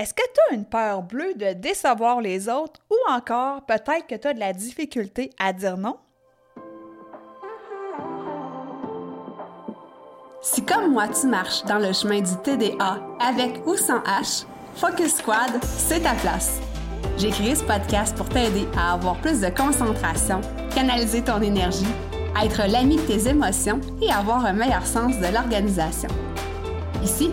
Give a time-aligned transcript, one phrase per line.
[0.00, 4.14] Est-ce que tu as une peur bleue de décevoir les autres ou encore peut-être que
[4.14, 5.98] tu as de la difficulté à dire non?
[10.40, 15.16] Si comme moi tu marches dans le chemin du TDA avec ou sans H, Focus
[15.16, 16.58] Squad, c'est ta place.
[17.18, 20.40] J'ai créé ce podcast pour t'aider à avoir plus de concentration,
[20.74, 21.92] canaliser ton énergie,
[22.42, 26.08] être l'ami de tes émotions et avoir un meilleur sens de l'organisation.
[27.02, 27.32] Ici,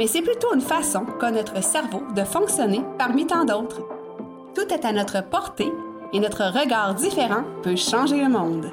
[0.00, 3.86] mais c'est plutôt une façon qu'a notre cerveau de fonctionner parmi tant d'autres.
[4.54, 5.70] Tout est à notre portée
[6.14, 8.70] et notre regard différent peut changer le monde.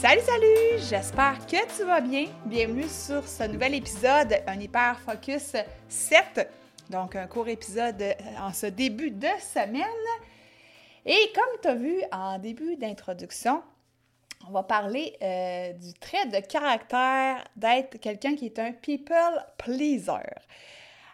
[0.00, 0.80] Salut, salut!
[0.90, 2.26] J'espère que tu vas bien.
[2.44, 5.52] Bienvenue sur ce nouvel épisode, un Hyper Focus
[5.88, 6.50] 7.
[6.90, 8.02] Donc, un court épisode
[8.42, 9.84] en ce début de semaine.
[11.06, 13.62] Et comme tu as vu en début d'introduction,
[14.48, 20.32] on va parler euh, du trait de caractère d'être quelqu'un qui est un people pleaser.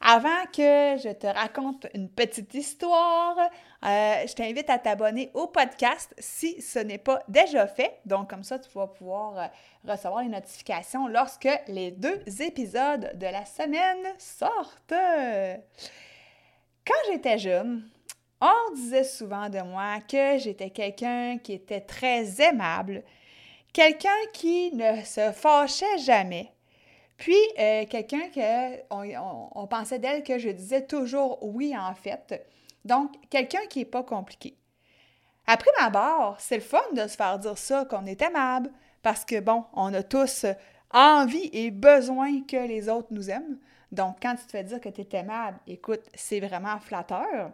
[0.00, 6.14] Avant que je te raconte une petite histoire, euh, je t'invite à t'abonner au podcast
[6.18, 7.98] si ce n'est pas déjà fait.
[8.04, 9.46] Donc, comme ça, tu vas pouvoir euh,
[9.90, 14.94] recevoir les notifications lorsque les deux épisodes de la semaine sortent.
[16.84, 17.88] Quand j'étais jeune,
[18.40, 23.02] on disait souvent de moi que j'étais quelqu'un qui était très aimable,
[23.72, 26.52] quelqu'un qui ne se fâchait jamais,
[27.16, 32.46] puis euh, quelqu'un que on, pensait d'elle que je disais toujours oui en fait.
[32.84, 34.56] Donc quelqu'un qui n'est pas compliqué.
[35.46, 38.70] Après ma barre, c'est le fun de se faire dire ça qu'on est aimable
[39.02, 40.44] parce que bon, on a tous
[40.90, 43.58] envie et besoin que les autres nous aiment.
[43.92, 47.52] Donc quand tu te fais dire que tu es aimable, écoute, c'est vraiment flatteur.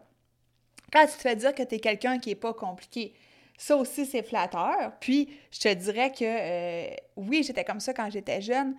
[0.92, 3.14] Quand tu te fais dire que tu es quelqu'un qui n'est pas compliqué,
[3.56, 4.92] ça aussi, c'est flatteur.
[4.98, 8.75] Puis, je te dirais que euh, oui, j'étais comme ça quand j'étais jeune.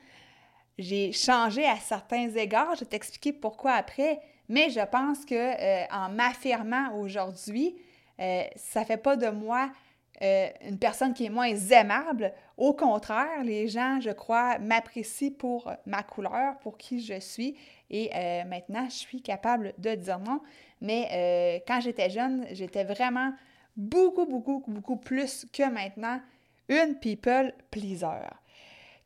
[0.77, 2.75] J'ai changé à certains égards.
[2.75, 4.19] Je vais t'expliquer pourquoi après.
[4.49, 7.75] Mais je pense que euh, en m'affirmant aujourd'hui,
[8.19, 9.71] euh, ça fait pas de moi
[10.21, 12.31] une personne qui est moins aimable.
[12.55, 17.57] Au contraire, les gens, je crois, m'apprécient pour ma couleur, pour qui je suis.
[17.95, 18.09] Et
[18.45, 20.41] maintenant, je suis capable de dire non.
[20.83, 23.33] Mais euh, quand j'étais jeune, j'étais vraiment
[23.75, 26.19] beaucoup, beaucoup, beaucoup plus que maintenant
[26.67, 28.27] une people pleaser.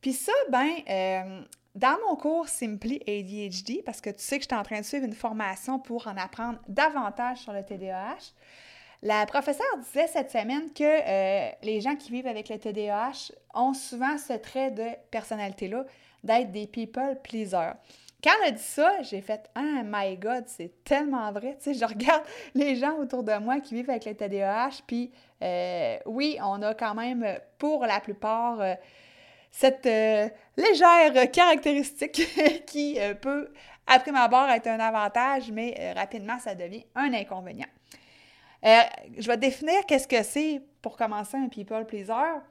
[0.01, 1.41] Puis ça, ben, euh,
[1.75, 4.85] dans mon cours Simply ADHD, parce que tu sais que je suis en train de
[4.85, 8.33] suivre une formation pour en apprendre davantage sur le TDAH,
[9.03, 13.73] la professeure disait cette semaine que euh, les gens qui vivent avec le TDAH ont
[13.73, 15.85] souvent ce trait de personnalité-là
[16.23, 17.73] d'être des people pleasers.
[18.23, 21.55] Quand elle a dit ça, j'ai fait Oh my God, c'est tellement vrai.
[21.61, 22.23] Tu sais, je regarde
[22.55, 25.11] les gens autour de moi qui vivent avec le TDAH, puis
[25.44, 27.25] euh, oui, on a quand même,
[27.59, 28.73] pour la plupart, euh,
[29.51, 32.22] cette euh, légère caractéristique
[32.66, 33.51] qui peut,
[33.85, 37.67] après ma barre, être un avantage, mais rapidement, ça devient un inconvénient.
[38.63, 42.41] je vais définir qu'est-ce que c'est pour commencer un people pleaser.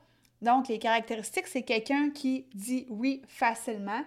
[0.42, 4.02] Donc, les caractéristiques, c'est quelqu'un qui dit oui facilement,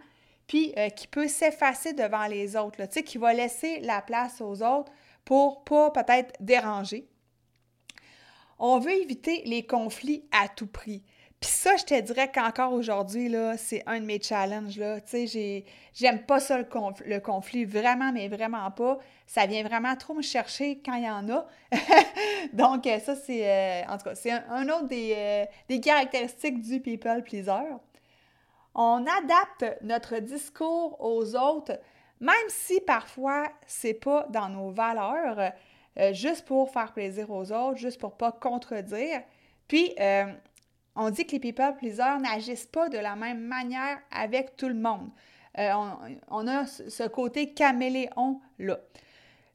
[0.50, 4.92] puis euh, qui peut s'effacer devant les autres, qui va laisser la place aux autres
[5.24, 7.08] pour pas peut-être déranger.
[8.58, 11.04] On veut éviter les conflits à tout prix.
[11.40, 15.00] Puis ça, je te dirais qu'encore aujourd'hui, c'est un de mes challenges, là.
[15.00, 18.98] Tu j'aime pas ça, le, conflit, vraiment, mais vraiment pas.
[19.28, 21.48] Ça vient vraiment trop me chercher quand il y en a.
[22.54, 27.24] Donc, euh, ça, c'est, euh, en tout cas, c'est un, autre des caractéristiques du people
[27.24, 27.78] pleaser
[28.82, 31.78] on adapte notre discours aux autres,
[32.22, 35.52] même si parfois c'est pas dans nos valeurs,
[35.98, 39.22] euh, juste pour faire plaisir aux autres, juste pour pas contredire.
[39.68, 40.32] Puis, euh,
[40.96, 44.76] on dit que les people pleasers n'agissent pas de la même manière avec tout le
[44.76, 45.10] monde.
[45.58, 45.74] Euh,
[46.30, 48.80] on, a ce côté caméléon-là.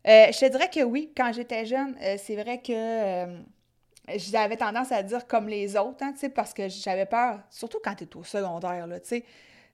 [0.04, 3.38] je te dirais que oui, quand j'étais jeune, c'est vrai que
[4.08, 8.04] j'avais tendance à dire comme les autres, hein, parce que j'avais peur, surtout quand tu
[8.04, 9.22] es au secondaire, là, tu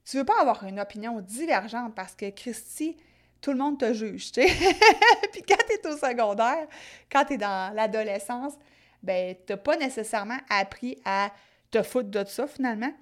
[0.05, 2.97] Tu veux pas avoir une opinion divergente parce que Christy,
[3.41, 4.47] tout le monde te juge, tu sais.
[5.33, 6.67] Puis quand tu es au secondaire,
[7.11, 8.55] quand tu es dans l'adolescence,
[9.03, 11.33] ben t'as pas nécessairement appris à
[11.71, 12.93] te foutre de ça finalement.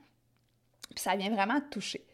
[0.94, 2.04] Puis ça vient vraiment te toucher.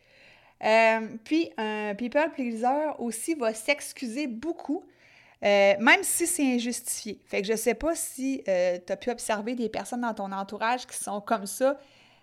[0.62, 4.84] Euh, puis un people pleaser aussi va s'excuser beaucoup,
[5.44, 7.20] euh, même si c'est injustifié.
[7.26, 10.32] Fait que je sais pas si euh, tu as pu observer des personnes dans ton
[10.32, 11.78] entourage qui sont comme ça.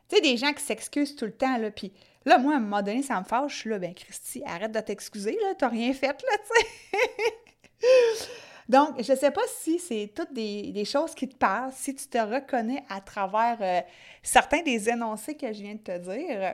[0.09, 1.93] Tu sais, des gens qui s'excusent tout le temps, là, puis
[2.25, 4.71] là, moi, à un moment donné, ça me fâche, je suis là, ben Christy, arrête
[4.71, 8.27] de t'excuser, là, t'as rien fait, là, tu sais.
[8.69, 12.07] Donc, je ne sais pas si c'est toutes des, choses qui te parlent, si tu
[12.07, 13.83] te reconnais à travers
[14.23, 16.53] certains des énoncés que je viens de te dire.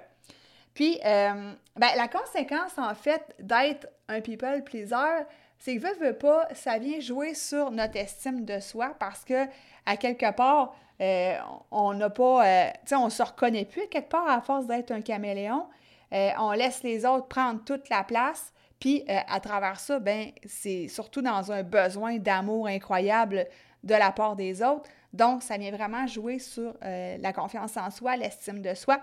[0.78, 5.26] Puis, euh, ben, la conséquence, en fait, d'être un people pleaser,
[5.60, 9.46] c'est que, veut, veut pas, ça vient jouer sur notre estime de soi parce que,
[9.86, 11.38] à quelque part, euh,
[11.72, 14.92] on n'a pas, euh, tu sais, on se reconnaît plus quelque part à force d'être
[14.92, 15.66] un caméléon.
[16.12, 18.54] on laisse les autres prendre toute la place.
[18.80, 23.48] Puis, à travers ça, ben, c'est surtout dans un besoin d'amour incroyable
[23.84, 24.88] de la part des autres.
[25.14, 29.02] Donc, ça vient vraiment jouer sur la confiance en soi, l'estime de soi.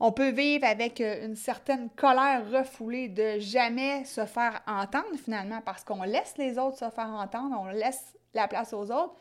[0.00, 5.60] On peut vivre avec euh, une certaine colère refoulée de jamais se faire entendre finalement
[5.60, 9.14] parce qu'on laisse les autres se faire entendre, on laisse la place aux autres.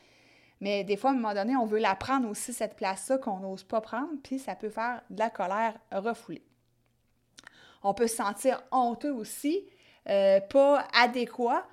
[0.61, 3.37] Mais des fois, à un moment donné, on veut la prendre aussi, cette place-là qu'on
[3.39, 6.43] n'ose pas prendre, puis ça peut faire de la colère refoulée.
[7.83, 9.65] On peut se sentir honteux aussi,
[10.09, 11.67] euh, pas adéquat,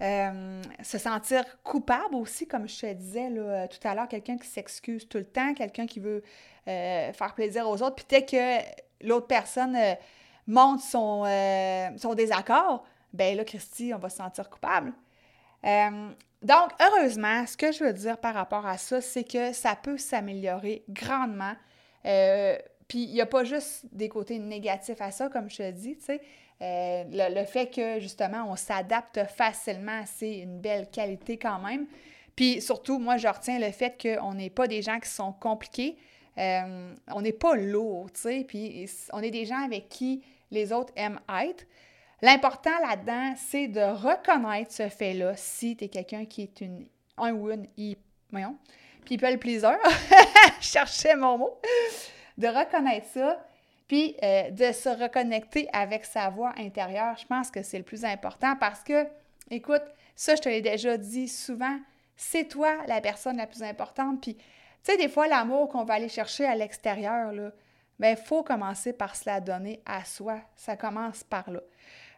[0.00, 3.30] euh, se sentir coupable aussi, comme je te disais
[3.68, 6.22] tout à l'heure, quelqu'un qui s'excuse tout le temps, quelqu'un qui veut
[6.68, 7.96] euh, faire plaisir aux autres.
[7.96, 8.58] Puis dès que
[9.06, 9.94] l'autre personne euh,
[10.46, 14.92] montre son, euh, son, désaccord, ben là, Christy, on va se sentir coupable.
[15.62, 19.98] donc, heureusement, ce que je veux dire par rapport à ça, c'est que ça peut
[19.98, 21.54] s'améliorer grandement.
[22.02, 25.96] puis il n'y a pas juste des côtés négatifs à ça, comme je te dis,
[25.96, 26.20] tu sais.
[26.60, 31.86] le, le, fait que justement on s'adapte facilement, c'est une belle qualité quand même.
[32.36, 35.96] Puis surtout, moi, je retiens le fait qu'on n'est pas des gens qui sont compliqués.
[36.38, 40.72] Euh, on n'est pas lourd, tu sais, puis on est des gens avec qui les
[40.72, 41.64] autres aiment être.
[42.22, 46.86] L'important là-dedans, c'est de reconnaître ce fait-là si tu es quelqu'un qui est une,
[47.18, 47.66] un ou une
[48.30, 48.56] voyons,
[49.04, 49.76] people pleaser,
[50.60, 51.60] je cherchais mon mot,
[52.38, 53.44] de reconnaître ça,
[53.86, 57.16] puis euh, de se reconnecter avec sa voix intérieure.
[57.18, 59.06] Je pense que c'est le plus important parce que,
[59.50, 59.82] écoute,
[60.16, 61.78] ça, je te l'ai déjà dit souvent,
[62.16, 64.36] c'est toi la personne la plus importante, puis
[64.84, 67.50] tu sais, des fois, l'amour qu'on va aller chercher à l'extérieur, là,
[67.98, 70.40] il ben, faut commencer par se la donner à soi.
[70.56, 71.60] Ça commence par là.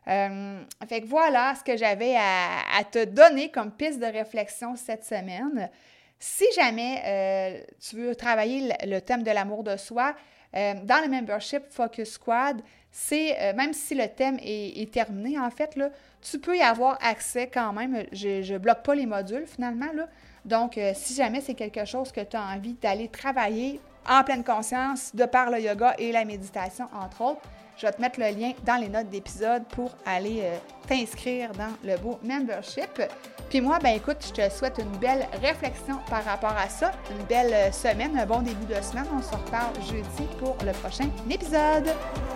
[0.09, 5.05] Euh, fait que voilà ce que j'avais à, te donner comme piste de réflexion cette
[5.05, 5.71] semaine.
[6.19, 10.15] Si jamais euh, tu veux travailler le, thème de l'amour de soi,
[10.55, 12.63] euh, dans le membership Focus Squad,
[12.99, 15.79] c'est même si le thème est, terminé, en fait,
[16.23, 18.05] tu peux y avoir accès quand même.
[18.11, 19.93] Je ne bloque pas les modules finalement.
[19.93, 20.09] Là.
[20.47, 24.45] Donc, euh, si jamais c'est quelque chose que tu as envie d'aller travailler en pleine
[24.45, 27.43] conscience de par le yoga et la méditation, entre autres,
[27.77, 30.57] je vais te mettre le lien dans les notes d'épisode pour aller euh,
[30.89, 33.03] t'inscrire dans le beau membership.
[33.51, 37.27] Puis moi, ben écoute, je te souhaite une belle réflexion par rapport à ça, une
[37.27, 39.07] belle euh, semaine, un bon début de semaine.
[39.15, 41.95] On se reparle jeudi pour le prochain épisode.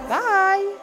[0.08, 0.79] Bye!